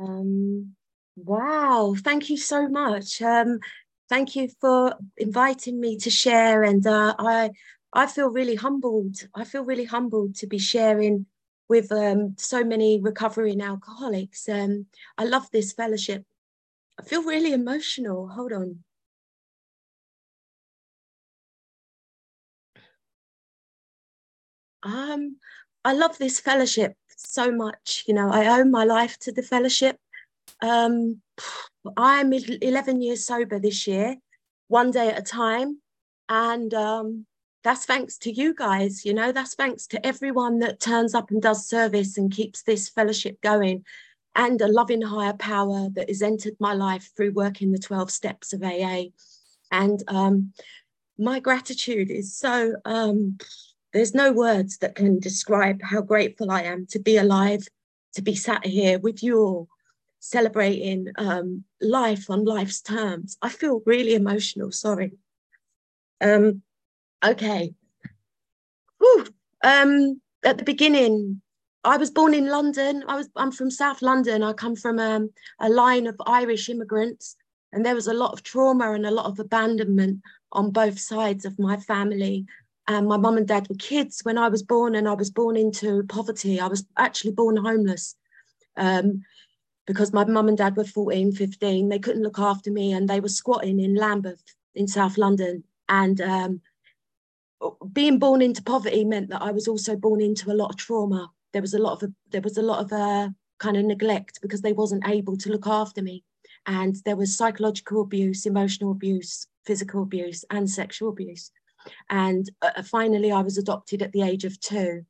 [0.00, 0.74] Um,
[1.16, 3.20] wow, thank you so much.
[3.22, 3.60] Um,
[4.08, 7.50] thank you for inviting me to share, and uh, I
[7.92, 9.16] I feel really humbled.
[9.34, 11.26] I feel really humbled to be sharing
[11.68, 14.48] with um, so many recovering alcoholics.
[14.48, 14.86] Um,
[15.18, 16.24] I love this fellowship.
[17.00, 18.28] I feel really emotional.
[18.28, 18.84] Hold on.
[24.82, 25.36] Um,
[25.84, 26.96] I love this fellowship
[27.26, 28.04] so much.
[28.06, 29.96] You know, I owe my life to the fellowship.
[30.62, 31.20] Um,
[31.96, 34.16] I'm 11 years sober this year,
[34.68, 35.80] one day at a time.
[36.28, 37.26] And um,
[37.64, 41.42] that's thanks to you guys, you know, that's thanks to everyone that turns up and
[41.42, 43.84] does service and keeps this fellowship going,
[44.34, 48.52] and a loving higher power that has entered my life through working the 12 steps
[48.52, 49.04] of AA.
[49.72, 50.52] And um,
[51.18, 53.38] my gratitude is so, um,
[53.92, 57.66] there's no words that can describe how grateful I am to be alive,
[58.14, 59.68] to be sat here with you all,
[60.20, 63.36] celebrating um, life on life's terms.
[63.42, 65.12] I feel really emotional, sorry.
[66.20, 66.62] Um,
[67.24, 67.74] okay.
[69.64, 71.40] Um, at the beginning,
[71.84, 73.04] I was born in London.
[73.08, 74.42] I was I'm from South London.
[74.42, 77.36] I come from um, a line of Irish immigrants,
[77.72, 80.20] and there was a lot of trauma and a lot of abandonment
[80.52, 82.46] on both sides of my family.
[82.90, 85.56] And my mum and dad were kids when I was born, and I was born
[85.56, 86.58] into poverty.
[86.58, 88.16] I was actually born homeless.
[88.76, 89.22] Um,
[89.86, 91.88] because my mum and dad were 14, 15.
[91.88, 94.42] They couldn't look after me and they were squatting in Lambeth
[94.74, 95.62] in South London.
[95.88, 96.60] And um,
[97.92, 101.30] being born into poverty meant that I was also born into a lot of trauma.
[101.52, 104.62] There was a lot of there was a lot of uh, kind of neglect because
[104.62, 106.24] they wasn't able to look after me,
[106.66, 111.52] and there was psychological abuse, emotional abuse, physical abuse, and sexual abuse.
[112.08, 115.04] And uh, finally, I was adopted at the age of two,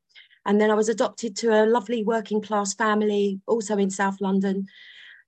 [0.47, 4.67] and then I was adopted to a lovely working class family, also in South London,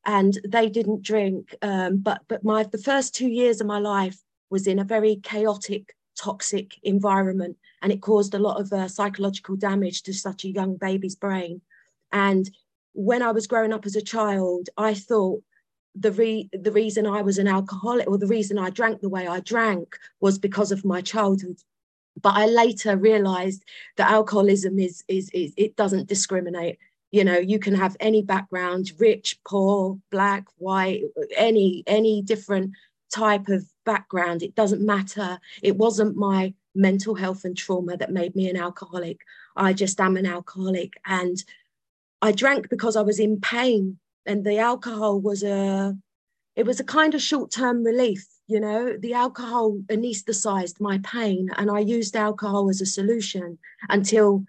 [0.04, 1.54] and they didn't drink.
[1.62, 4.18] Um, but but my the first two years of my life
[4.50, 7.56] was in a very chaotic toxic environment.
[7.80, 11.62] And it caused a lot of uh, psychological damage to such a young baby's brain.
[12.12, 12.48] And
[12.92, 15.42] when i was growing up as a child i thought
[15.94, 19.26] the re- the reason i was an alcoholic or the reason i drank the way
[19.26, 21.58] i drank was because of my childhood
[22.20, 23.64] but i later realized
[23.96, 26.78] that alcoholism is, is is it doesn't discriminate
[27.10, 31.02] you know you can have any background rich poor black white
[31.36, 32.72] any any different
[33.12, 34.42] type of background.
[34.42, 35.38] It doesn't matter.
[35.62, 39.20] It wasn't my mental health and trauma that made me an alcoholic.
[39.54, 40.94] I just am an alcoholic.
[41.04, 41.42] And
[42.22, 43.98] I drank because I was in pain.
[44.26, 45.96] And the alcohol was a
[46.54, 48.96] it was a kind of short-term relief, you know.
[48.98, 54.44] The alcohol anesthetized my pain, and I used alcohol as a solution until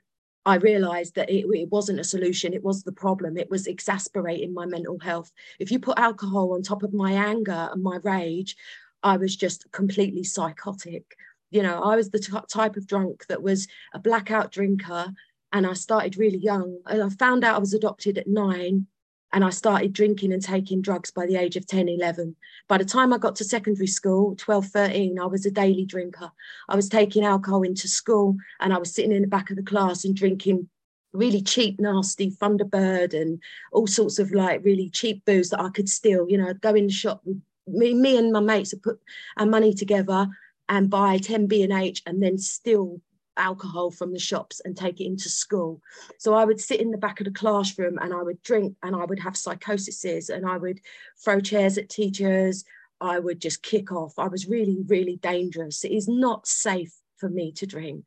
[0.46, 3.38] I realized that it, it, wasn't a solution, it was the problem.
[3.38, 5.32] It was exasperating my mental health.
[5.60, 8.58] If you put alcohol on top of my anger and my rage,
[9.02, 11.16] I was just completely psychotic.
[11.52, 15.14] You know, I was the t- type of drunk that was a blackout drinker,
[15.54, 16.80] and I started really young.
[16.88, 18.88] And I found out I was adopted at nine
[19.34, 22.36] and I started drinking and taking drugs by the age of 10, 11.
[22.68, 26.32] By the time I got to secondary school, 12, 13, I was a daily drinker.
[26.70, 29.64] I was taking alcohol into school and I was sitting in the back of the
[29.64, 30.70] class and drinking
[31.14, 33.42] really cheap, nasty Thunderbird and
[33.72, 36.30] all sorts of like really cheap booze that I could steal.
[36.30, 37.24] You know, I'd go in the shop
[37.68, 39.00] me, me and my mates would put
[39.38, 40.28] our money together
[40.70, 43.02] and buy 10 B&H and then steal
[43.38, 45.82] alcohol from the shops and take it into school.
[46.18, 48.96] So I would sit in the back of the classroom and I would drink and
[48.96, 50.80] I would have psychoses and I would
[51.24, 52.64] throw chairs at teachers.
[53.02, 54.18] I would just kick off.
[54.18, 55.84] I was really, really dangerous.
[55.84, 58.06] It is not safe for me to drink.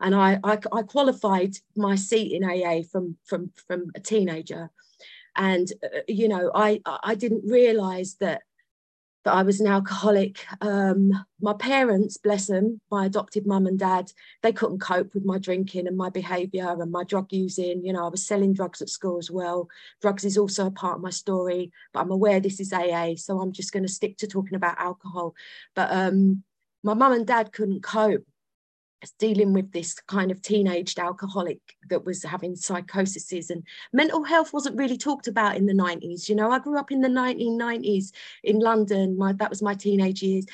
[0.00, 4.70] And I, I, I qualified my seat in AA from, from, from a teenager.
[5.36, 8.42] And, uh, you know, I, I didn't realize that
[9.28, 10.46] that I was an alcoholic.
[10.62, 11.12] Um,
[11.42, 14.10] my parents, bless them, my adopted mum and dad,
[14.42, 17.84] they couldn't cope with my drinking and my behaviour and my drug using.
[17.84, 19.68] You know, I was selling drugs at school as well.
[20.00, 23.38] Drugs is also a part of my story, but I'm aware this is AA, so
[23.38, 25.34] I'm just going to stick to talking about alcohol.
[25.74, 26.42] But um,
[26.82, 28.24] my mum and dad couldn't cope
[29.18, 33.62] dealing with this kind of teenaged alcoholic that was having psychoses and
[33.92, 36.50] mental health wasn't really talked about in the 90s you know?
[36.50, 38.12] I grew up in the 1990s
[38.44, 40.46] in london my that was my teenage years.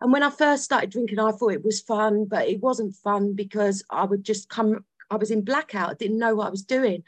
[0.00, 3.34] And when i first started drinking i thought it was fun but it wasn't fun
[3.34, 6.62] because i would just come i was in blackout i didn't know what i was
[6.62, 7.02] doing.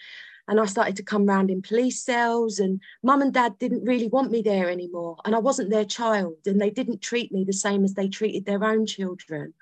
[0.48, 4.08] And I started to come round in police cells and mum and dad didn't really
[4.08, 5.16] want me there anymore.
[5.24, 8.44] And I wasn't their child and they didn't treat me the same as they treated
[8.44, 9.54] their own children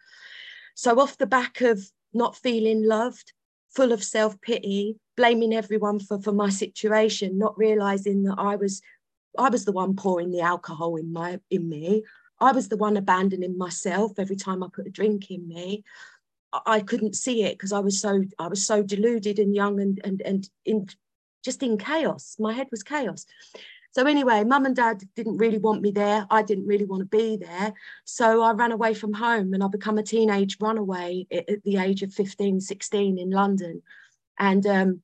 [0.81, 3.35] so, off the back of not feeling loved,
[3.69, 8.81] full of self-pity, blaming everyone for, for my situation, not realizing that I was
[9.39, 12.05] I was the one pouring the alcohol in my in me.
[12.41, 15.85] I was the one abandoning myself every time I put a drink in me.
[16.65, 20.01] I couldn't see it because I was so I was so deluded and young and
[20.03, 20.89] and and in
[21.45, 22.37] just in chaos.
[22.39, 23.27] My head was chaos.
[23.93, 26.27] So anyway, mum and dad didn't really want me there.
[26.31, 27.73] I didn't really want to be there.
[28.05, 32.03] So I ran away from home and I become a teenage runaway at, the age
[32.03, 33.83] of 15, 16 in London.
[34.39, 35.03] And um,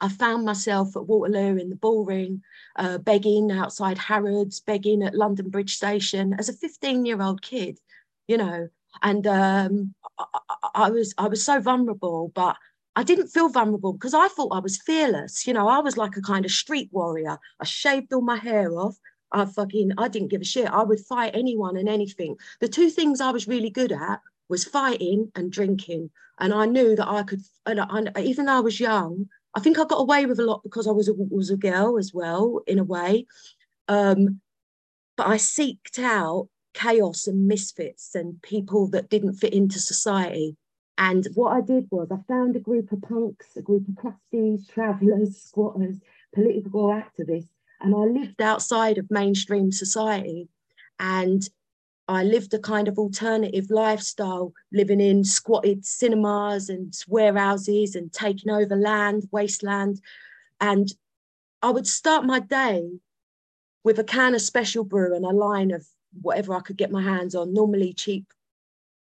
[0.00, 2.42] I found myself at Waterloo in the Bullring,
[2.76, 7.78] uh, begging outside Harrods, begging at London Bridge Station as a 15 year old kid,
[8.26, 8.68] you know,
[9.02, 10.40] and um, I,
[10.74, 12.56] I, was I was so vulnerable, but
[12.98, 15.46] I didn't feel vulnerable because I thought I was fearless.
[15.46, 17.38] You know, I was like a kind of street warrior.
[17.60, 18.98] I shaved all my hair off.
[19.30, 20.68] I fucking, I didn't give a shit.
[20.68, 22.34] I would fight anyone and anything.
[22.58, 26.10] The two things I was really good at was fighting and drinking.
[26.40, 29.84] And I knew that I could, and, even though I was young, I think I
[29.84, 32.80] got away with a lot because I was a, was a girl as well, in
[32.80, 33.28] a way.
[33.86, 34.40] Um,
[35.16, 40.56] but I seeked out chaos and misfits and people that didn't fit into society.
[40.98, 44.68] And what I did was I found a group of punks, a group of crusties,
[44.68, 46.00] travellers, squatters,
[46.34, 47.48] political activists,
[47.80, 50.48] and I lived outside of mainstream society.
[50.98, 51.48] And
[52.08, 58.50] I lived a kind of alternative lifestyle, living in squatted cinemas and warehouses and taking
[58.50, 60.00] over land, wasteland.
[60.60, 60.92] And
[61.62, 62.90] I would start my day
[63.84, 65.86] with a can of special brew and a line of
[66.20, 68.26] whatever I could get my hands on, normally cheap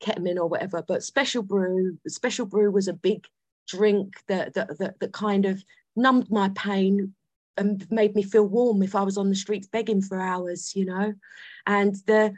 [0.02, 0.82] ketamine or whatever.
[0.82, 3.26] But special brew, special brew was a big
[3.68, 5.64] drink that that that, that kind of
[5.96, 7.14] numbed my pain
[7.58, 10.86] and made me feel warm if I was on the streets begging for hours, you
[10.86, 11.14] know.
[11.66, 12.34] And the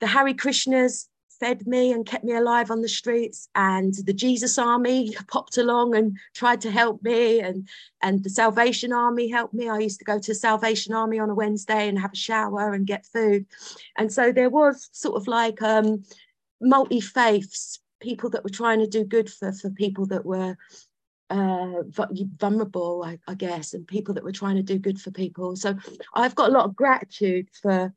[0.00, 1.08] the Hare Krishnas
[1.40, 5.94] fed me and kept me alive on the streets and the jesus army popped along
[5.94, 7.68] and tried to help me and
[8.02, 11.34] and the salvation army helped me i used to go to salvation army on a
[11.34, 13.44] wednesday and have a shower and get food
[13.98, 16.02] and so there was sort of like um
[16.60, 20.56] multi faiths, people that were trying to do good for, for people that were
[21.30, 21.82] uh,
[22.38, 25.56] vulnerable, I, I, guess, and people that were trying to do good for people.
[25.56, 25.74] So
[26.14, 27.92] I've got a lot of gratitude for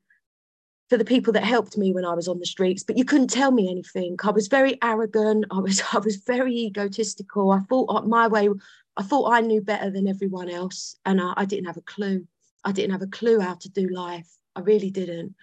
[0.89, 2.81] for the people that helped me when I was on the streets.
[2.81, 4.15] But you couldn't tell me anything.
[4.24, 5.45] I was very arrogant.
[5.51, 7.51] I was I was very egotistical.
[7.51, 8.50] I thought my way.
[8.95, 12.25] I thought I knew better than everyone else, and I, I didn't have a clue.
[12.63, 14.27] I didn't have a clue how to do life.
[14.56, 15.36] I really didn't.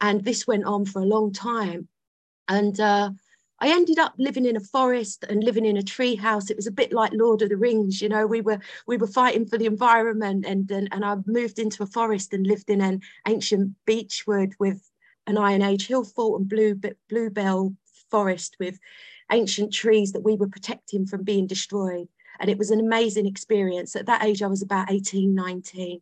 [0.00, 1.88] And this went on for a long time.
[2.48, 3.10] And uh,
[3.60, 6.50] I ended up living in a forest and living in a tree house.
[6.50, 8.26] It was a bit like Lord of the Rings, you know.
[8.26, 11.86] We were we were fighting for the environment, and and, and I moved into a
[11.86, 14.90] forest and lived in an ancient beechwood with
[15.26, 17.74] an Iron Age hill fort and blue bluebell
[18.10, 18.78] forest with
[19.32, 22.08] ancient trees that we were protecting from being destroyed.
[22.40, 23.96] And it was an amazing experience.
[23.96, 26.00] At that age, I was about 18, 19.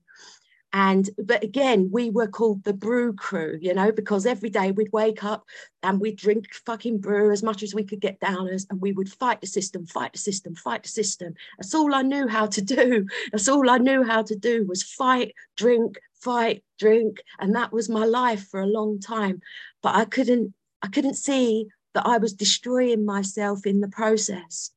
[0.74, 4.92] And but again, we were called the brew crew, you know, because every day we'd
[4.92, 5.44] wake up
[5.82, 8.92] and we'd drink fucking brew as much as we could get down us, and we
[8.92, 11.34] would fight the system, fight the system, fight the system.
[11.58, 13.06] That's all I knew how to do.
[13.30, 17.22] That's all I knew how to do was fight, drink, fight, drink.
[17.38, 19.42] And that was my life for a long time.
[19.82, 24.70] But I couldn't, I couldn't see that I was destroying myself in the process.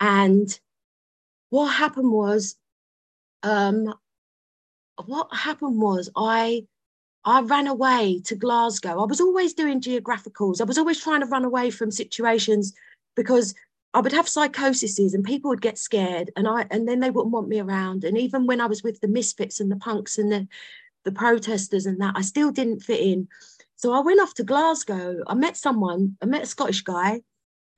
[0.00, 0.48] And
[1.48, 2.56] what happened was
[3.42, 3.94] um,
[5.06, 6.64] what happened was I
[7.24, 9.00] I ran away to Glasgow.
[9.00, 10.60] I was always doing geographicals.
[10.60, 12.72] I was always trying to run away from situations
[13.16, 13.54] because
[13.92, 17.32] I would have psychoses and people would get scared and I and then they wouldn't
[17.32, 18.04] want me around.
[18.04, 20.48] And even when I was with the misfits and the punks and the
[21.04, 23.28] the protesters and that, I still didn't fit in.
[23.76, 25.22] So I went off to Glasgow.
[25.26, 27.22] I met someone, I met a Scottish guy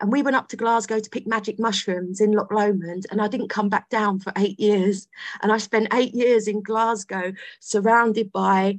[0.01, 3.29] and we went up to Glasgow to pick magic mushrooms in Loch Lomond, and I
[3.29, 5.09] didn't come back down for eight years.
[5.43, 8.79] And I spent eight years in Glasgow, surrounded by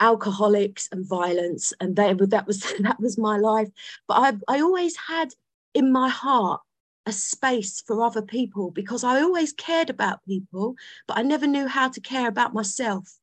[0.00, 3.68] alcoholics and violence, and they, that was that was my life.
[4.06, 4.14] But
[4.48, 5.32] I, I always had
[5.74, 6.60] in my heart
[7.06, 10.74] a space for other people because I always cared about people,
[11.06, 13.18] but I never knew how to care about myself.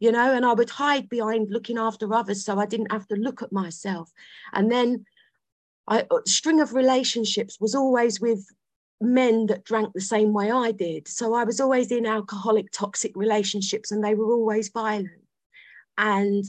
[0.00, 3.16] You know, and I would hide behind looking after others so I didn't have to
[3.16, 4.10] look at myself.
[4.54, 5.04] And then
[5.90, 8.46] I, uh, string of relationships was always with
[9.00, 11.08] men that drank the same way I did.
[11.08, 15.10] So I was always in alcoholic, toxic relationships, and they were always violent.
[15.98, 16.44] And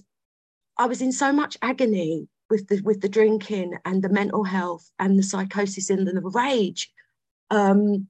[0.77, 4.89] I was in so much agony with the with the drinking and the mental health
[4.99, 6.91] and the psychosis and the rage
[7.49, 8.07] um,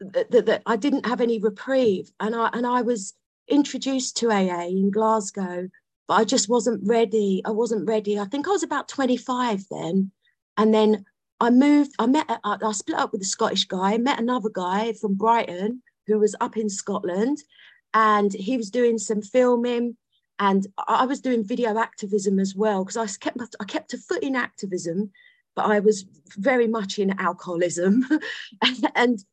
[0.00, 2.10] that, that I didn't have any reprieve.
[2.20, 3.14] And I and I was
[3.48, 5.68] introduced to AA in Glasgow,
[6.06, 7.42] but I just wasn't ready.
[7.44, 8.18] I wasn't ready.
[8.18, 10.12] I think I was about 25 then.
[10.60, 11.06] And then
[11.40, 15.14] I moved, I met, I, split up with a Scottish guy, met another guy from
[15.14, 17.38] Brighton who was up in Scotland
[17.94, 19.96] and he was doing some filming
[20.38, 24.22] and I was doing video activism as well because I kept I kept a foot
[24.22, 25.12] in activism,
[25.56, 26.04] but I was
[26.36, 28.06] very much in alcoholism,
[28.94, 29.24] and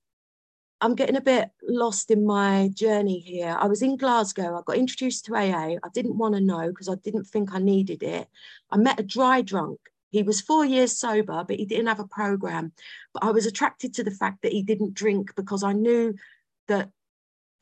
[0.79, 3.57] I'm getting a bit lost in my journey here.
[3.59, 4.57] I was in Glasgow.
[4.57, 5.75] I got introduced to AA.
[5.83, 8.27] I didn't want to know because I didn't think I needed it.
[8.71, 9.79] I met a dry drunk.
[10.09, 12.71] He was four years sober, but he didn't have a program.
[13.13, 16.15] But I was attracted to the fact that he didn't drink because I knew
[16.67, 16.89] that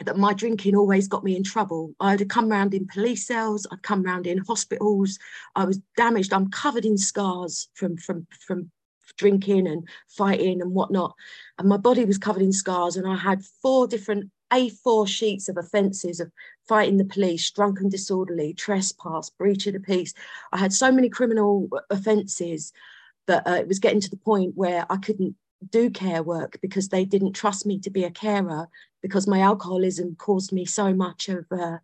[0.04, 1.96] that my drinking always got me in trouble.
[2.02, 5.18] I'd come round in police cells, I'd come round in hospitals.
[5.56, 6.34] I was damaged.
[6.34, 8.72] I'm covered in scars from from from
[9.18, 11.14] drinking and fighting and whatnot.
[11.58, 12.98] And my body was covered in scars.
[12.98, 16.32] And I had four different A4 sheets of offences of
[16.68, 20.14] fighting the police, drunken disorderly, trespass, breach of the peace.
[20.52, 22.72] I had so many criminal offences
[23.28, 25.36] that uh, it was getting to the point where I couldn't
[25.70, 28.68] do care work because they didn't trust me to be a carer
[29.02, 31.78] because my alcoholism caused me so much of uh,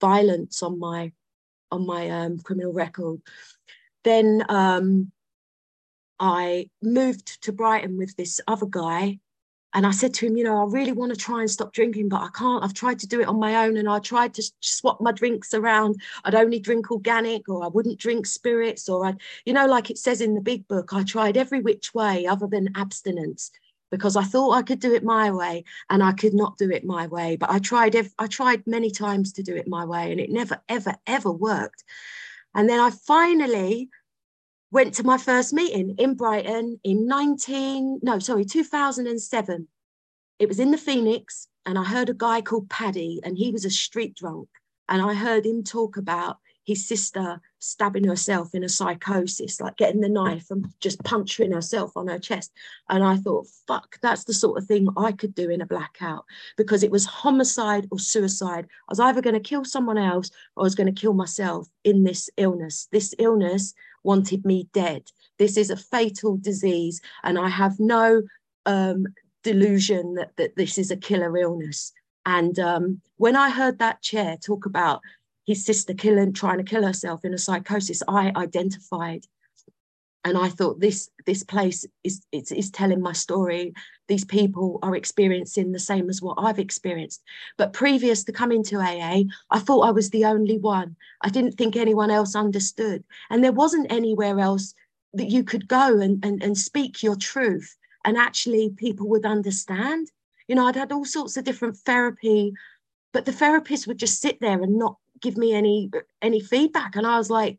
[0.00, 1.12] violence on my
[1.72, 3.20] on my um, criminal record.
[4.02, 5.12] Then um,
[6.18, 9.20] I moved to Brighton with this other guy
[9.72, 12.08] and I said to him, you know, I really want to try and stop drinking,
[12.08, 12.64] but I can't.
[12.64, 15.54] I've tried to do it on my own and I tried to swap my drinks
[15.54, 16.00] around.
[16.24, 19.98] I'd only drink organic or I wouldn't drink spirits or I'd, you know, like it
[19.98, 23.52] says in the big book, I tried every which way other than abstinence
[23.92, 26.84] because I thought I could do it my way and I could not do it
[26.84, 27.36] my way.
[27.36, 30.30] But I tried, ev- I tried many times to do it my way and it
[30.30, 31.84] never, ever, ever worked.
[32.54, 33.88] And then I finally
[34.70, 39.68] went to my first meeting in Brighton in 19, no, sorry, 2007.
[40.38, 43.64] It was in the Phoenix, and I heard a guy called Paddy, and he was
[43.64, 44.48] a street drunk.
[44.88, 50.00] And I heard him talk about his sister stabbing herself in a psychosis, like getting
[50.00, 52.52] the knife and just puncturing herself on her chest.
[52.88, 56.24] And I thought, fuck, that's the sort of thing I could do in a blackout
[56.56, 58.66] because it was homicide or suicide.
[58.88, 61.68] I was either going to kill someone else or I was going to kill myself
[61.84, 62.88] in this illness.
[62.92, 65.10] This illness wanted me dead.
[65.38, 68.22] This is a fatal disease, and I have no
[68.66, 69.06] um,
[69.42, 71.92] delusion that, that this is a killer illness.
[72.26, 75.00] And um, when I heard that chair talk about
[75.46, 79.26] his sister killing, trying to kill herself in a psychosis, I identified.
[80.24, 83.72] And I thought this this place is, is, is telling my story.
[84.06, 87.22] These people are experiencing the same as what I've experienced.
[87.56, 90.96] But previous to coming to AA, I thought I was the only one.
[91.22, 93.02] I didn't think anyone else understood.
[93.30, 94.74] And there wasn't anywhere else
[95.14, 100.10] that you could go and, and, and speak your truth and actually people would understand.
[100.48, 102.52] You know, I'd had all sorts of different therapy,
[103.12, 105.90] but the therapist would just sit there and not give me any
[106.22, 106.96] any feedback.
[106.96, 107.58] And I was like,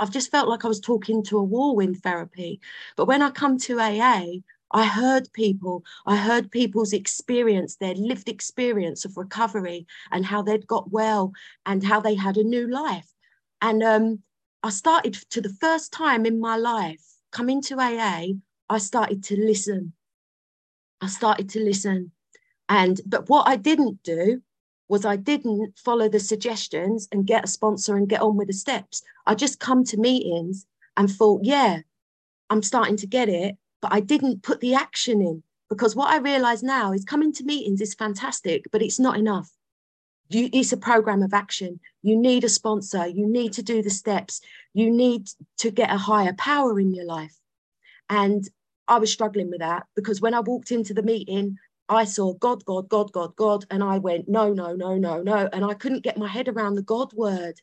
[0.00, 2.60] I've just felt like I was talking to a wall in therapy.
[2.96, 4.40] But when I come to AA,
[4.72, 10.66] I heard people, I heard people's experience, their lived experience of recovery and how they'd
[10.66, 11.32] got well
[11.66, 13.12] and how they had a new life.
[13.60, 14.20] And um,
[14.62, 18.34] I started to the first time in my life coming to AA,
[18.70, 19.92] I started to listen.
[21.02, 22.12] I started to listen.
[22.68, 24.42] And but what I didn't do
[24.90, 28.52] was I didn't follow the suggestions and get a sponsor and get on with the
[28.52, 29.02] steps.
[29.24, 30.66] I just come to meetings
[30.96, 31.78] and thought, yeah,
[32.50, 36.18] I'm starting to get it, but I didn't put the action in because what I
[36.18, 39.48] realize now is coming to meetings is fantastic, but it's not enough.
[40.28, 41.78] You, it's a program of action.
[42.02, 43.06] You need a sponsor.
[43.06, 44.40] You need to do the steps.
[44.74, 45.28] You need
[45.58, 47.36] to get a higher power in your life.
[48.08, 48.48] And
[48.88, 51.58] I was struggling with that because when I walked into the meeting,
[51.90, 55.48] I saw God, God, God, God, God, and I went, no, no, no, no, no.
[55.52, 57.60] And I couldn't get my head around the God word,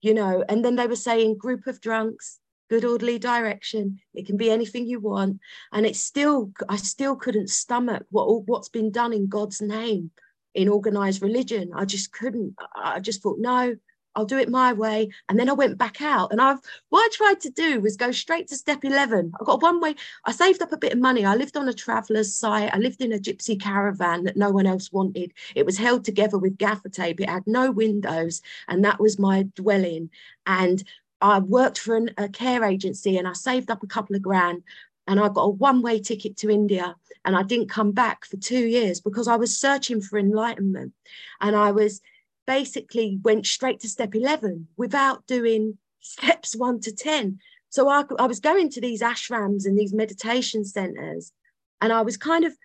[0.00, 0.44] you know.
[0.48, 2.38] And then they were saying, group of drunks,
[2.70, 3.98] good orderly direction.
[4.14, 5.40] It can be anything you want.
[5.72, 10.12] And it's still, I still couldn't stomach what what's been done in God's name
[10.54, 11.72] in organized religion.
[11.74, 12.54] I just couldn't.
[12.76, 13.74] I just thought, no,
[14.16, 15.10] I'll do it my way.
[15.28, 16.32] And then I went back out.
[16.32, 16.58] And I've
[16.90, 19.32] what I tried to do was go straight to step 11.
[19.40, 19.94] I got one way,
[20.24, 21.24] I saved up a bit of money.
[21.24, 22.74] I lived on a traveler's site.
[22.74, 25.32] I lived in a gypsy caravan that no one else wanted.
[25.54, 27.20] It was held together with gaffer tape.
[27.20, 28.42] It had no windows.
[28.68, 30.10] And that was my dwelling.
[30.46, 30.82] And
[31.20, 34.62] I worked for an, a care agency and I saved up a couple of grand
[35.06, 38.36] and I got a one way ticket to India and I didn't come back for
[38.36, 40.92] two years because I was searching for enlightenment
[41.40, 42.00] and I was
[42.46, 47.38] basically went straight to step 11 without doing steps one to 10.
[47.70, 51.32] So I, I was going to these ashrams and these meditation centers,
[51.80, 52.56] and I was kind of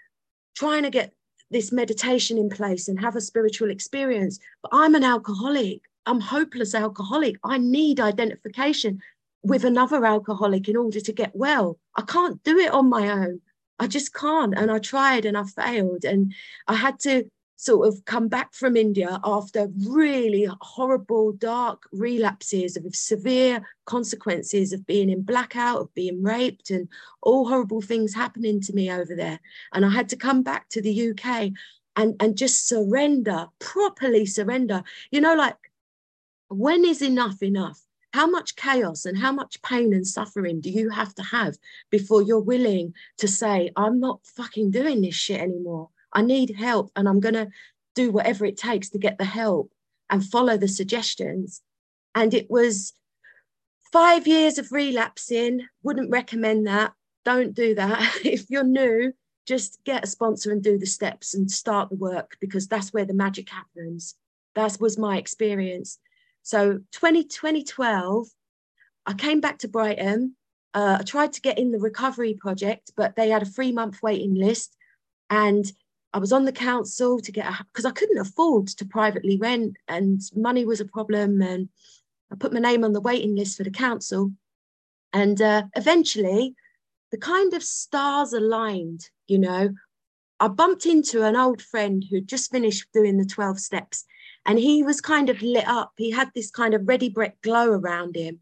[0.55, 1.13] trying to get
[1.51, 4.39] this meditation in place and have a spiritual experience.
[4.61, 5.81] But I'm an alcoholic.
[6.05, 7.37] I'm hopeless alcoholic.
[7.43, 9.01] I need identification.
[9.41, 11.79] with another alcoholic in order to get well.
[11.95, 13.39] I can't do it on my own.
[13.79, 14.53] I just can't.
[14.57, 16.03] And I tried and I failed.
[16.03, 16.33] And
[16.67, 17.29] I had to
[17.59, 24.85] sort of come back from India after really horrible, dark relapses of severe consequences of
[24.85, 26.87] being in blackout, of being raped, and
[27.21, 29.41] all horrible things happening to me over there.
[29.73, 31.51] And I had to come back to the UK
[31.97, 34.81] and, and just surrender, properly surrender.
[35.11, 35.57] You know, like
[36.47, 37.81] when is enough enough?
[38.13, 41.57] How much chaos and how much pain and suffering do you have to have
[41.89, 45.89] before you're willing to say, I'm not fucking doing this shit anymore?
[46.13, 47.49] I need help and I'm going to
[47.95, 49.71] do whatever it takes to get the help
[50.09, 51.61] and follow the suggestions.
[52.15, 52.93] And it was
[53.91, 55.67] five years of relapsing.
[55.83, 56.93] Wouldn't recommend that.
[57.25, 58.19] Don't do that.
[58.25, 59.13] if you're new,
[59.47, 63.05] just get a sponsor and do the steps and start the work because that's where
[63.05, 64.15] the magic happens.
[64.55, 65.99] That was my experience.
[66.43, 68.27] So 20, 2012,
[69.05, 70.35] I came back to Brighton.
[70.73, 74.01] Uh, I tried to get in the recovery project, but they had a three month
[74.03, 74.75] waiting list.
[75.29, 75.65] And
[76.13, 79.77] I was on the council to get a because I couldn't afford to privately rent
[79.87, 81.41] and money was a problem.
[81.41, 81.69] And
[82.31, 84.31] I put my name on the waiting list for the council.
[85.13, 86.55] And uh, eventually,
[87.11, 89.69] the kind of stars aligned, you know.
[90.39, 94.05] I bumped into an old friend who'd just finished doing the 12 steps
[94.45, 95.91] and he was kind of lit up.
[95.97, 98.39] He had this kind of Ready Brek glow around him.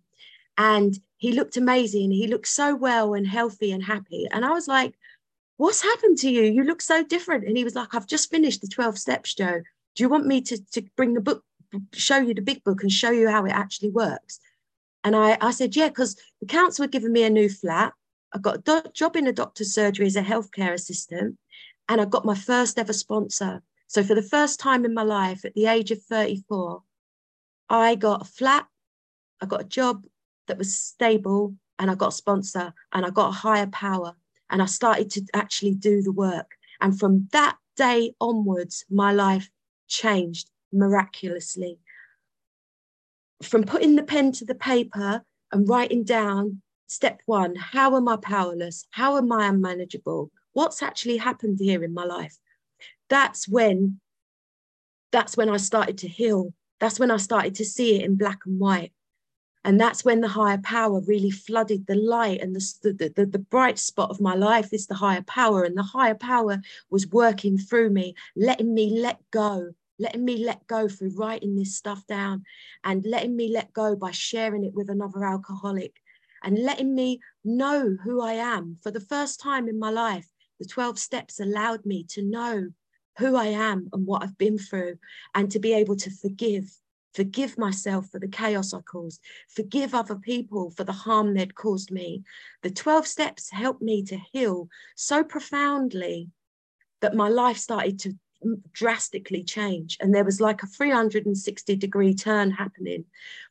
[0.58, 2.12] And he looked amazing.
[2.12, 4.28] He looked so well and healthy and happy.
[4.32, 4.94] And I was like,
[5.58, 6.44] What's happened to you?
[6.44, 7.46] You look so different.
[7.46, 9.62] And he was like, I've just finished the 12 steps, Joe.
[9.96, 11.44] Do you want me to, to bring the book,
[11.94, 14.40] show you the big book and show you how it actually works?
[15.04, 17.94] And I, I said, Yeah, because the council had given me a new flat.
[18.34, 21.38] I got a do- job in a doctor's surgery as a healthcare assistant.
[21.90, 23.64] And I got my first ever sponsor.
[23.88, 26.84] So for the first time in my life, at the age of 34,
[27.70, 28.68] I got a flat,
[29.42, 30.06] I got a job
[30.48, 34.16] that was stable, and I got a sponsor, and I got a higher power,
[34.50, 36.52] and I started to actually do the work.
[36.82, 39.50] And from that day onwards, my life
[39.88, 41.80] changed miraculously.
[43.44, 48.18] From putting the pen to the paper and writing down step one, how am I
[48.18, 48.86] powerless?
[48.92, 50.32] How am I unmanageable?
[50.54, 52.38] What's actually happened here in my life?
[53.10, 54.00] that's when
[55.12, 56.54] that's when I started to heal.
[56.80, 58.92] That's when I started to see it in black and white.
[59.64, 63.40] And that's when the higher power really flooded the light and the, the, the, the,
[63.40, 65.64] bright spot of my life is the higher power.
[65.64, 70.66] And the higher power was working through me, letting me let go, letting me let
[70.68, 72.44] go through writing this stuff down
[72.84, 76.02] and letting me let go by sharing it with another alcoholic
[76.44, 78.78] and letting me know who I am.
[78.82, 82.70] For the first time in my life, the 12 steps allowed me to know
[83.18, 84.98] who I am and what I've been through,
[85.34, 86.72] and to be able to forgive,
[87.18, 91.90] forgive myself for the chaos I caused, forgive other people for the harm they'd caused
[91.90, 92.24] me.
[92.62, 96.30] The 12 steps helped me to heal so profoundly
[97.02, 98.14] that my life started to
[98.72, 99.98] drastically change.
[100.00, 103.06] And there was like a 360 degree turn happening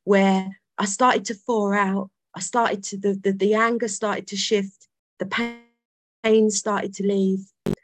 [0.05, 0.49] where
[0.79, 2.11] I started to thaw out.
[2.37, 4.87] I started to, the, the, the anger started to shift,
[5.19, 5.27] the
[6.23, 7.41] pain started to leave,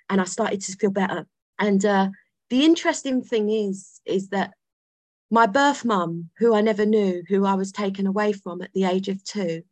[0.09, 1.27] and I started to feel better.
[1.59, 2.11] And uh,
[2.51, 4.53] the interesting thing is, is that
[5.33, 8.85] my birth mum, who I never knew, who I was taken away from at the
[8.85, 9.63] age of two,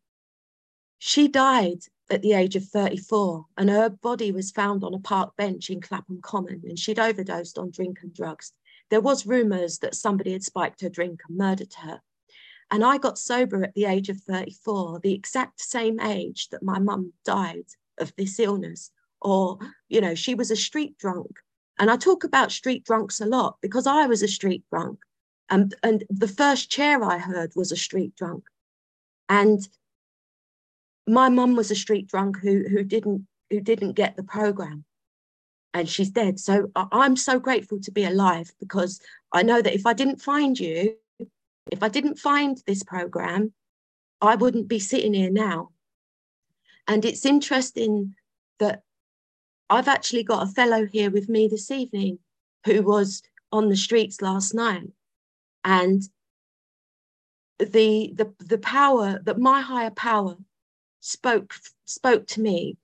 [0.97, 5.37] she died at the age of 34 and her body was found on a park
[5.37, 8.55] bench in Clapham Common and she'd overdosed on drink and drugs.
[8.89, 12.01] There was rumours that somebody had spiked her drink and murdered her.
[12.71, 16.79] And I got sober at the age of 34, the exact same age that my
[16.79, 17.67] mum died
[17.99, 18.93] of this illness.
[19.21, 19.59] Or,
[19.91, 21.39] you know, she was a street drunk
[21.79, 25.01] and I talk about street drunks a lot because I was a street drunk.
[25.51, 28.45] And, and the first chair I heard was a street drunk.
[29.29, 29.67] And
[31.07, 34.85] my mum was a street drunk who, who, didn't, who didn't get the program.
[35.75, 36.41] And she's dead.
[36.41, 39.01] So I'm so grateful to be alive because
[39.33, 40.97] I know that if I didn't find you,
[41.71, 43.53] if I didn't find this program,
[44.21, 45.71] I wouldn't be sitting here now.
[46.89, 48.15] And it's interesting
[48.59, 48.83] that
[49.69, 52.19] I've actually got a fellow here with me this evening
[52.67, 54.89] who was on the streets last night.
[55.65, 56.03] And
[57.59, 60.37] the the the power that my higher power
[61.01, 62.79] spoke spoke to me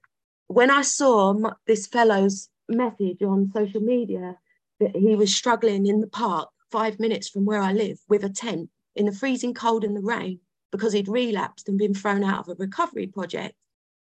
[0.49, 4.37] when I saw my, this fellow's message on social media
[4.81, 8.29] that he was struggling in the park five minutes from where I live with a
[8.29, 10.41] tent in the freezing cold and the rain
[10.73, 13.55] because he'd relapsed and been thrown out of a recovery project.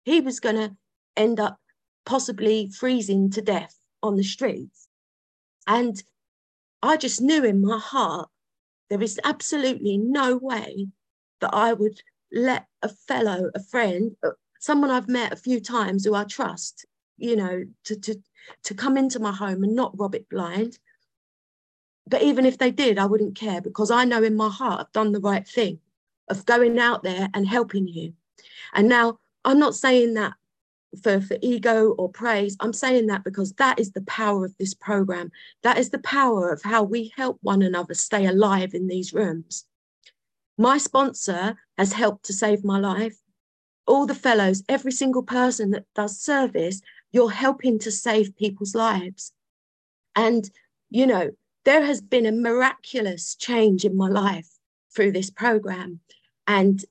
[0.05, 0.77] He was going to
[1.17, 1.59] end up
[2.05, 4.89] possibly freezing to death on the streets.
[5.67, 6.03] And
[6.83, 8.29] I just knew in my heart
[8.89, 10.89] there is absolutely no way
[11.41, 12.01] that I would
[12.33, 16.87] let a fellow, a friend, uh, someone I've met a few times who I trust,
[17.17, 18.23] you know, to, to,
[18.65, 20.79] to come into my home and not rob it blind.
[22.09, 24.93] But even if they did, I wouldn't care because I know in my heart I've
[24.93, 25.81] done the right thing
[26.29, 28.15] of going out there and helping you.
[28.75, 30.35] And now I'm not saying that
[31.03, 32.57] for, for ego or praise.
[32.61, 35.31] I'm saying that because that is the power of this program.
[35.63, 39.65] That is the power of how we help one another stay alive in these rooms.
[40.59, 43.17] My sponsor has helped to save my life.
[43.87, 46.81] All the fellows, every single person that does service,
[47.13, 49.33] you're helping to save people's lives.
[50.15, 50.51] And,
[50.91, 51.31] you know,
[51.65, 54.49] there has been a miraculous change in my life
[54.95, 56.01] through this program.
[56.47, 56.85] And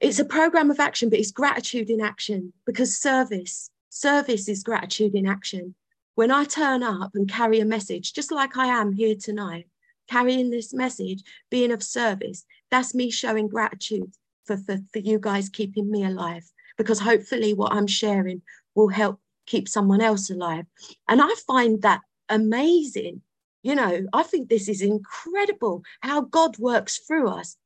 [0.00, 5.14] it's a program of action, but it's gratitude in action because service, service is gratitude
[5.14, 5.74] in action.
[6.14, 9.66] When I turn up and carry a message, just like I am here tonight,
[10.08, 14.12] carrying this message, being of service, that's me showing gratitude
[14.44, 16.44] for, for, for you guys keeping me alive
[16.76, 18.42] because hopefully what I'm sharing
[18.74, 20.64] will help keep someone else alive.
[21.08, 23.22] And I find that amazing.
[23.62, 27.56] You know, I think this is incredible how God works through us.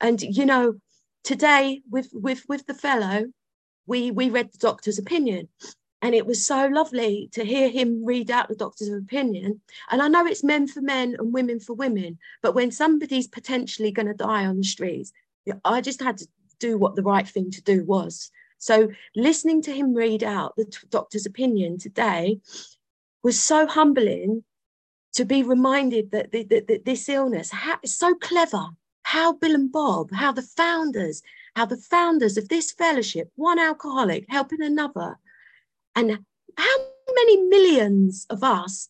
[0.00, 0.74] And, you know,
[1.26, 3.26] today with with with the fellow
[3.86, 5.48] we we read the doctor's opinion.
[6.02, 9.60] And it was so lovely to hear him read out the doctor's opinion.
[9.90, 13.90] And i know it's men for men and women for women but when somebody's potentially
[13.90, 15.12] going to die on the streets
[15.64, 16.26] i just had to
[16.58, 18.30] do what the right thing to do was.
[18.58, 22.40] So listening to him read out the doctor's opinion today
[23.22, 24.44] was so humbling
[25.14, 27.50] to be reminded that, the, that, that this illness
[27.82, 28.66] is so clever
[29.06, 31.22] how Bill and Bob, how the founders,
[31.54, 35.16] how the founders of this fellowship, one alcoholic helping another,
[35.94, 36.18] and
[36.58, 36.76] how
[37.14, 38.88] many millions of us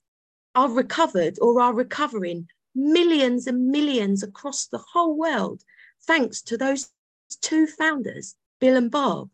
[0.54, 5.62] are recovered or are recovering, millions and millions across the whole world,
[6.04, 6.90] thanks to those
[7.42, 9.28] two founders, Bill and Bob.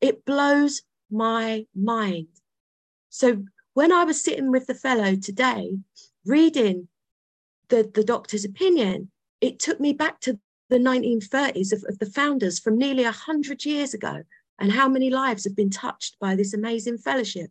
[0.00, 2.26] It blows my mind.
[3.08, 3.44] So
[3.74, 5.78] when I was sitting with the fellow today,
[6.24, 6.88] reading
[7.68, 9.12] the, the doctor's opinion,
[9.44, 10.38] it took me back to
[10.70, 14.22] the 1930s of, of the founders from nearly 100 years ago
[14.58, 17.50] and how many lives have been touched by this amazing fellowship.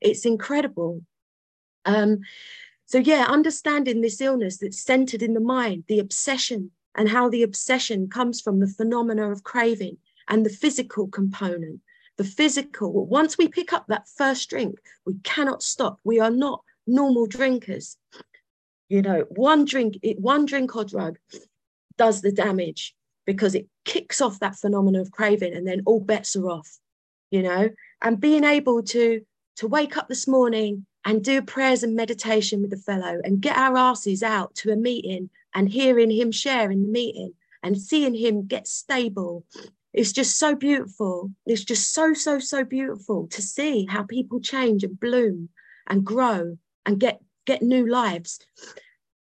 [0.00, 1.02] It's incredible.
[1.84, 2.20] Um,
[2.86, 7.42] so, yeah, understanding this illness that's centered in the mind, the obsession, and how the
[7.42, 11.80] obsession comes from the phenomena of craving and the physical component.
[12.16, 16.00] The physical, once we pick up that first drink, we cannot stop.
[16.02, 17.98] We are not normal drinkers.
[18.88, 21.18] You know, one drink, one drink or drug
[21.98, 22.94] does the damage
[23.24, 26.78] because it kicks off that phenomenon of craving and then all bets are off,
[27.30, 27.70] you know,
[28.02, 29.22] and being able to
[29.56, 33.56] to wake up this morning and do prayers and meditation with the fellow and get
[33.56, 38.14] our asses out to a meeting and hearing him share in the meeting and seeing
[38.14, 39.44] him get stable.
[39.94, 41.30] It's just so beautiful.
[41.46, 45.48] It's just so, so, so beautiful to see how people change and bloom
[45.86, 48.40] and grow and get get new lives.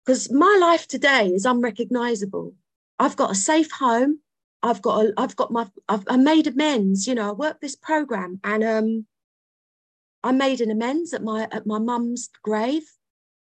[0.05, 2.53] Because my life today is unrecognizable.
[2.99, 4.19] I've got a safe home.
[4.63, 7.07] I've got a, I've got my I've I made amends.
[7.07, 9.05] You know, I worked this program and um
[10.23, 12.83] I made an amends at my at my mum's grave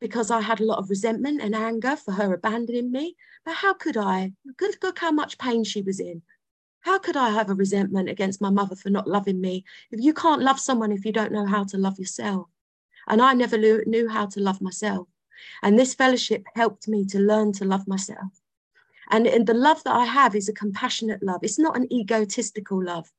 [0.00, 3.16] because I had a lot of resentment and anger for her abandoning me.
[3.44, 4.32] But how could I?
[4.56, 6.22] Good, look how much pain she was in.
[6.80, 9.64] How could I have a resentment against my mother for not loving me?
[9.92, 12.48] If you can't love someone if you don't know how to love yourself.
[13.08, 15.08] And I never knew how to love myself.
[15.62, 18.40] And this fellowship helped me to learn to love myself.
[19.10, 21.40] And, and the love that I have is a compassionate love.
[21.42, 23.10] It's not an egotistical love.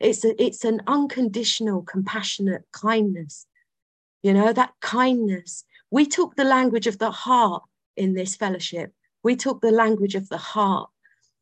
[0.00, 3.46] It's, a, it's an unconditional, compassionate kindness.
[4.22, 5.64] You know, that kindness.
[5.90, 7.62] We took the language of the heart
[7.96, 8.92] in this fellowship.
[9.22, 10.90] We took the language of the heart.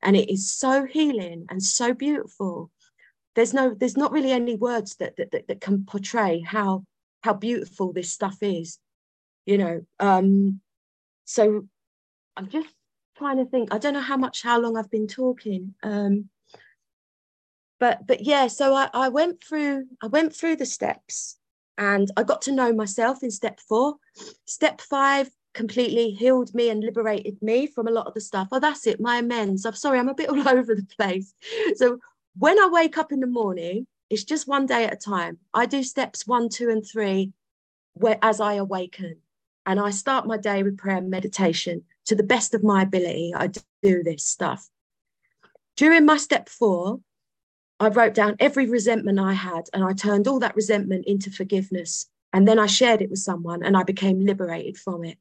[0.03, 2.71] And it is so healing and so beautiful.
[3.35, 6.85] There's no, there's not really any words that, that, that, that can portray how
[7.23, 8.79] how beautiful this stuff is
[9.47, 10.61] you know um
[11.25, 11.67] so
[12.37, 12.69] i'm just
[13.17, 16.29] trying to think i don't know how much how long i've been talking um
[17.81, 21.39] but but yeah so I, I went through i went through the steps
[21.79, 23.97] and i got to know myself in step four.
[24.45, 28.49] Step five completely healed me and liberated me from a lot of the stuff.
[28.53, 29.67] Oh that's it my amends.
[29.67, 31.35] I'm sorry i'm a bit all over the place.
[31.77, 31.99] So
[32.39, 35.39] when i wake up in the morning it's just one day at a time.
[35.55, 37.33] I do steps one, two, and three
[37.95, 39.17] where as I awaken.
[39.65, 43.33] And I start my day with prayer and meditation to the best of my ability.
[43.35, 44.69] I do this stuff.
[45.79, 47.01] During my step four,
[47.81, 52.05] I wrote down every resentment I had and I turned all that resentment into forgiveness.
[52.35, 55.17] And then I shared it with someone and I became liberated from it.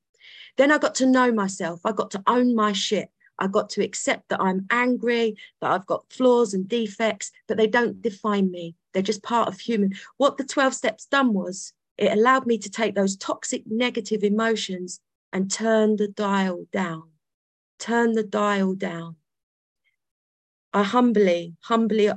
[0.58, 1.80] Then I got to know myself.
[1.86, 3.10] I got to own my shit.
[3.40, 7.68] I got to accept that I'm angry, that I've got flaws and defects, but they
[7.68, 8.76] don't define me.
[8.94, 9.94] They're just part of human.
[10.18, 15.00] What the 12 steps done was it allowed me to take those toxic negative emotions
[15.34, 17.04] and turn the dial down.
[17.80, 19.16] Turn the dial down.
[20.74, 22.10] I humbly, humbly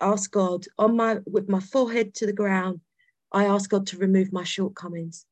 [0.00, 2.80] ask God on my with my forehead to the ground.
[3.32, 5.26] I ask God to remove my shortcomings.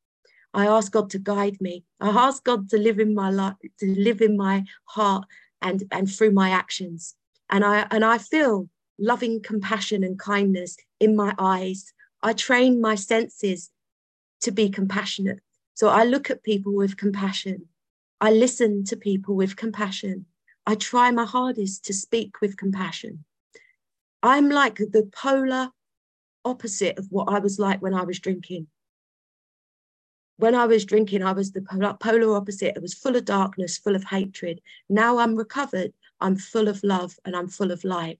[0.53, 1.85] I ask God to guide me.
[1.99, 5.25] I ask God to live in my life, to live in my heart
[5.61, 7.15] and, and through my actions.
[7.49, 11.93] And I and I feel loving compassion and kindness in my eyes.
[12.21, 13.71] I train my senses
[14.41, 15.39] to be compassionate.
[15.73, 17.67] So I look at people with compassion.
[18.19, 20.25] I listen to people with compassion.
[20.65, 23.25] I try my hardest to speak with compassion.
[24.21, 25.71] I'm like the polar
[26.45, 28.67] opposite of what I was like when I was drinking
[30.41, 32.75] when I was drinking, I was the polar opposite.
[32.75, 34.59] It was full of darkness, full of hatred.
[34.89, 35.93] Now I'm recovered.
[36.19, 38.19] I'm full of love and I'm full of light.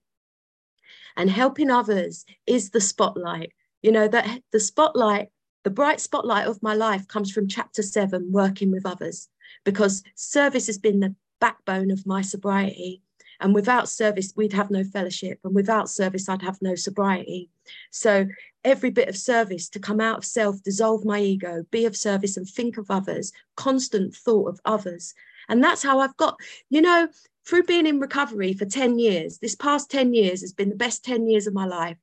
[1.17, 3.53] And helping others is the spotlight.
[3.81, 5.29] You know, that the spotlight,
[5.63, 9.29] the bright spotlight of my life comes from chapter seven, working with others,
[9.63, 13.01] because service has been the backbone of my sobriety.
[13.39, 15.39] And without service, we'd have no fellowship.
[15.43, 17.49] And without service, I'd have no sobriety.
[17.89, 18.27] So
[18.63, 22.37] every bit of service to come out of self, dissolve my ego, be of service
[22.37, 25.15] and think of others, constant thought of others.
[25.49, 27.07] And that's how I've got, you know,
[27.47, 31.03] through being in recovery for 10 years, this past 10 years has been the best
[31.03, 31.97] 10 years of my life.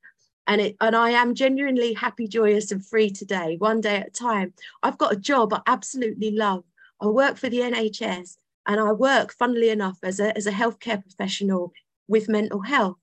[0.47, 4.11] And it and I am genuinely happy, joyous, and free today, one day at a
[4.11, 4.55] time.
[4.83, 6.65] I've got a job I absolutely love.
[7.01, 11.03] I work for the NHS and I work, funnily enough, as a, as a healthcare
[11.03, 11.73] professional
[12.09, 12.97] with mental health.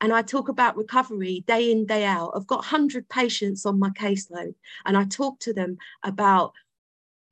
[0.00, 2.32] And I talk about recovery day in, day out.
[2.34, 6.52] I've got 100 patients on my caseload, and I talk to them about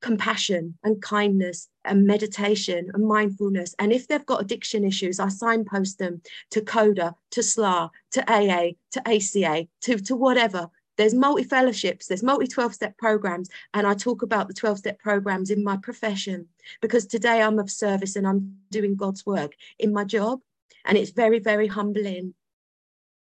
[0.05, 3.73] compassion and kindness and meditation and mindfulness.
[3.79, 8.73] And if they've got addiction issues, I signpost them to CODA, to SLA, to AA,
[8.91, 13.95] to ACA, to, to whatever, there's multi fellowships, there's multi 12 step programs, and I
[13.95, 16.47] talk about the 12 step programs in my profession
[16.81, 20.39] because today I'm of service and I'm doing God's work in my job,
[20.85, 22.35] and it's very, very humbling.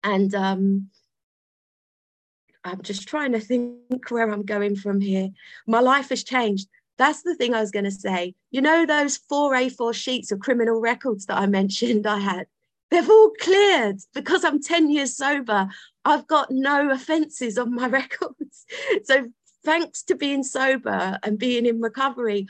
[0.04, 0.90] And um,
[2.64, 5.30] I'm just trying to think where I'm going from here.
[5.68, 6.68] My life has changed.
[6.98, 8.36] That's the thing I was going to say.
[8.52, 12.48] You know, those four A4 sheets of criminal records that I mentioned I had?
[12.92, 15.68] They've all cleared because I'm 10 years sober.
[16.06, 18.66] I've got no offences on my records.
[19.04, 19.28] So,
[19.66, 22.48] thanks to being sober and being in recovery,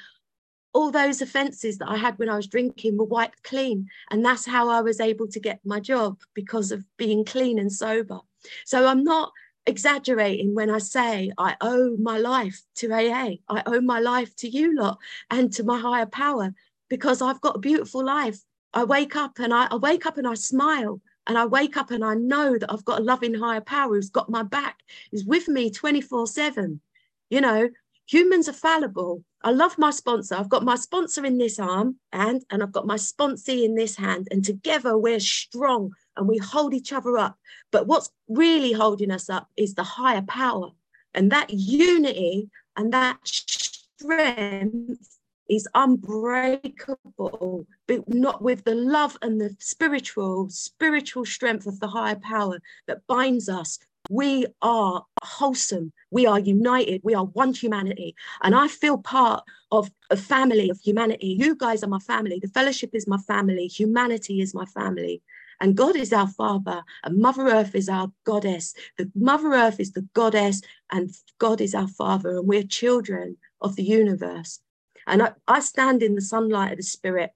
[0.73, 3.87] all those offences that I had when I was drinking were wiped clean.
[4.11, 7.71] And that's how I was able to get my job because of being clean and
[7.71, 8.19] sober.
[8.65, 9.31] So, I'm not
[9.65, 13.37] exaggerating when I say I owe my life to AA.
[13.49, 14.99] I owe my life to you lot
[15.29, 16.53] and to my higher power
[16.89, 18.39] because I've got a beautiful life.
[18.73, 21.91] I wake up and I, I wake up and I smile and I wake up
[21.91, 24.79] and I know that I've got a loving higher power who's got my back,
[25.11, 26.81] who's with me 24 7.
[27.29, 27.69] You know,
[28.05, 29.23] humans are fallible.
[29.43, 30.35] I love my sponsor.
[30.35, 33.95] I've got my sponsor in this arm and and I've got my sponsee in this
[33.95, 34.27] hand.
[34.31, 37.37] And together we're strong and we hold each other up.
[37.71, 40.69] But what's really holding us up is the higher power.
[41.13, 49.55] And that unity and that strength is unbreakable, but not with the love and the
[49.59, 53.79] spiritual, spiritual strength of the higher power that binds us.
[54.09, 55.93] We are wholesome.
[56.11, 57.01] We are united.
[57.03, 58.15] We are one humanity.
[58.41, 61.37] And I feel part of a family of humanity.
[61.39, 62.39] You guys are my family.
[62.41, 63.67] The fellowship is my family.
[63.67, 65.21] Humanity is my family.
[65.63, 68.73] And God is our Father, and Mother Earth is our goddess.
[68.97, 73.77] The Mother Earth is the goddess, and God is our Father, and we're children of
[73.77, 74.59] the universe.
[75.07, 77.31] And I, I stand in the sunlight of the spirit.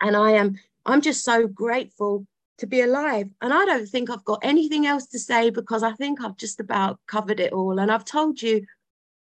[0.00, 3.30] And I am, I'm just so grateful to be alive.
[3.42, 6.60] And I don't think I've got anything else to say because I think I've just
[6.60, 7.80] about covered it all.
[7.80, 8.64] And I've told you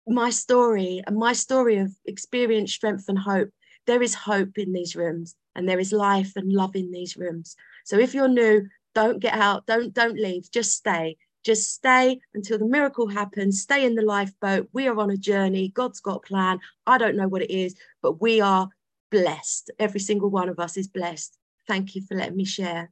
[0.10, 3.52] my story and my story of experience, strength, and hope.
[3.88, 7.56] There is hope in these rooms, and there is life and love in these rooms.
[7.86, 11.18] So if you're new, don't get out, don't don't leave, just stay.
[11.44, 13.62] Just stay until the miracle happens.
[13.62, 14.68] Stay in the lifeboat.
[14.74, 15.70] We are on a journey.
[15.70, 16.60] God's got a plan.
[16.88, 18.68] I don't know what it is, but we are
[19.12, 19.70] blessed.
[19.78, 21.38] Every single one of us is blessed.
[21.68, 22.92] Thank you for letting me share.